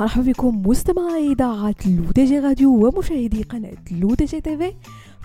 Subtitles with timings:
[0.00, 4.72] مرحبا بكم مستمعي إذاعة L'ODJ Radio ومشاهدي قناة L'ODJ TV.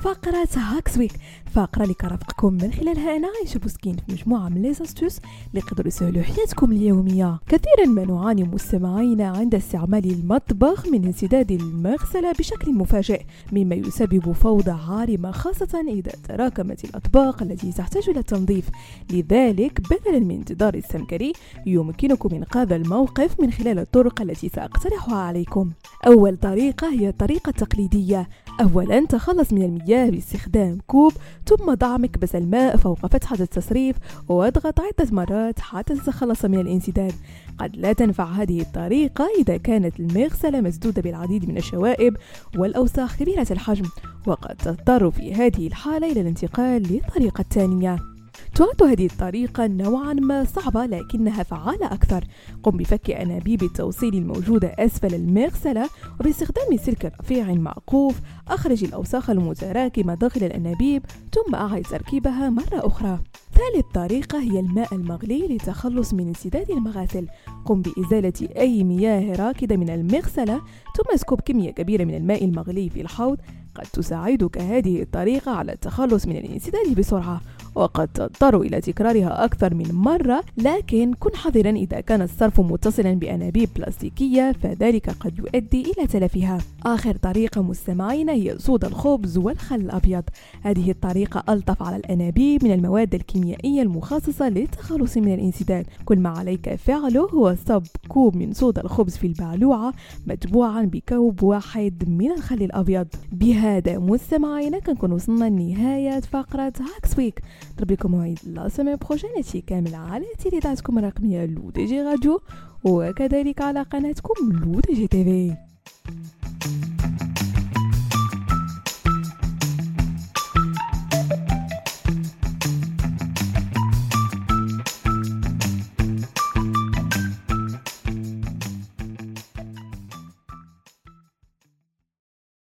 [0.05, 1.11] فقرة Hacks Week.
[1.47, 5.87] الفقرة اللي كنرافقكم من خلالها أنا عايشة بوسكين في مجموعة من les astuces اللي يقدروا
[5.87, 7.39] يسهلوا حياتكم اليومية.
[7.47, 14.71] كثيرا ما نعاني مستمعينا عند استعمال المطبخ من انسداد المغسلة بشكل مفاجئ مما يسبب فوضى
[14.71, 18.69] عارمة خاصة إذا تراكمت الأطباق التي تحتاج إلى التنظيف.
[19.11, 21.33] لذلك بدلا من انتظار السمكري
[21.65, 25.71] يمكنكم إنقاذ الموقف من خلال الطرق التي سأقترحها عليكم.
[26.07, 28.29] أول طريقة هي الطريقة التقليدية.
[28.61, 31.13] أولا تخلص من المياه باستخدام كوب
[31.45, 33.95] ثم ضع مكبس الماء فوق فتحة التصريف
[34.29, 37.13] واضغط عدة مرات حتى تتخلص من الانسداد.
[37.57, 42.17] قد لا تنفع هذه الطريقة إذا كانت المغسلة مسدودة بالعديد من الشوائب
[42.57, 43.85] والأوساخ كبيرة الحجم
[44.27, 48.14] وقد تضطر في هذه الحالة إلى الانتقال للطريقة الثانية
[48.55, 52.23] تعد هذه الطريقة نوعا ما صعبة لكنها فعالة أكثر.
[52.63, 55.89] قم بفك أنابيب التوصيل الموجودة أسفل المغسلة
[56.19, 58.19] وباستخدام سلك رفيع معقوف.
[58.47, 63.19] أخرج الأوساخ المتراكمة داخل الأنابيب ثم أعد تركيبها مرة أخرى.
[63.53, 67.27] ثالث طريقة هي الماء المغلي للتخلص من انسداد المغاسل.
[67.65, 70.61] قم بإزالة أي مياه راكدة من المغسلة
[70.97, 73.37] ثم اسكب كمية كبيرة من الماء المغلي في الحوض.
[73.75, 77.41] قد تساعدك هذه الطريقة على التخلص من الانسداد بسرعة.
[77.75, 83.69] وقد تضطر إلى تكرارها أكثر من مرة لكن كن حذرا إذا كان الصرف متصلا بأنابيب
[83.75, 86.57] بلاستيكية فذلك قد يؤدي إلى تلفها.
[86.85, 90.23] آخر طريقة مستمعين هي صودا الخبز والخل الأبيض.
[90.61, 95.85] هذه الطريقة ألطف على الأنابيب من المواد الكيميائية المخصصة للتخلص من الانسداد.
[96.05, 99.93] كل ما عليك فعله هو صب كوب من صودا الخبز في البعلوعة
[100.27, 103.07] متبوعا بكوب واحد من الخل الأبيض.
[103.31, 107.41] بهذا مستمعينا كنكون وصلنا لنهاية فقرة Hacks Week
[107.73, 112.41] نضرب لكم موعد la semaine prochaine هادشي كامل على إذاعتكم الرقمية L'ODJ Radio
[112.83, 115.55] وكذلك على قناتكم L'ODJ TV.